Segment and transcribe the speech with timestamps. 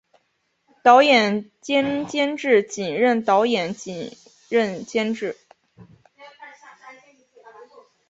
[0.81, 4.11] 导演兼监制仅任导演仅
[4.49, 5.37] 任监制